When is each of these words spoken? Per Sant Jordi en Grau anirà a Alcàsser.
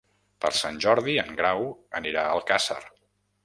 Per 0.45 0.49
Sant 0.59 0.79
Jordi 0.85 1.15
en 1.25 1.29
Grau 1.41 1.69
anirà 2.03 2.25
a 2.27 2.35
Alcàsser. 2.41 2.83